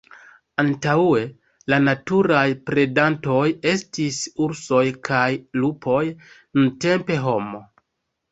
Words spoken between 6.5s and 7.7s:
nuntempe homo.